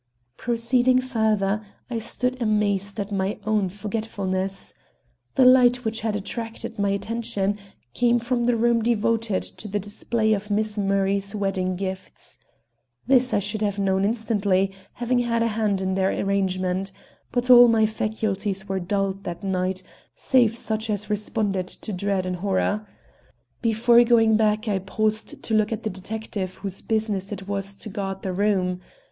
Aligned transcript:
Proceeding 0.35 0.99
further, 0.99 1.63
I 1.87 1.99
stood 1.99 2.41
amazed 2.41 2.99
at 2.99 3.11
my 3.11 3.37
own 3.45 3.69
forgetfulness. 3.69 4.73
The 5.35 5.45
light 5.45 5.85
which 5.85 6.01
had 6.01 6.15
attracted 6.15 6.79
my 6.79 6.89
attention 6.89 7.59
came 7.93 8.17
from 8.17 8.45
the 8.45 8.55
room 8.57 8.81
devoted 8.81 9.43
to 9.43 9.67
the 9.67 9.77
display 9.79 10.33
of 10.33 10.49
Miss 10.49 10.75
Murray's 10.75 11.35
wedding 11.35 11.75
gifts. 11.75 12.39
This 13.05 13.31
I 13.31 13.37
should 13.37 13.61
have 13.61 13.77
known 13.77 14.03
instantly, 14.03 14.71
having 14.93 15.19
had 15.19 15.43
a 15.43 15.49
hand 15.49 15.81
in 15.81 15.93
their 15.93 16.09
arrangement. 16.09 16.91
But 17.31 17.51
all 17.51 17.67
my 17.67 17.85
faculties 17.85 18.67
were 18.67 18.79
dulled 18.79 19.23
that 19.25 19.43
night, 19.43 19.83
save 20.15 20.57
such 20.57 20.89
as 20.89 21.11
responded 21.11 21.67
to 21.67 21.93
dread 21.93 22.25
and 22.25 22.37
horror. 22.37 22.87
Before 23.61 24.03
going 24.03 24.35
back 24.35 24.67
I 24.67 24.79
paused 24.79 25.43
to 25.43 25.53
look 25.53 25.71
at 25.71 25.83
the 25.83 25.91
detective 25.91 26.55
whose 26.55 26.81
business 26.81 27.31
it 27.31 27.47
was 27.47 27.75
to 27.75 27.87
guard 27.89 28.23
the 28.23 28.33
room. 28.33 28.81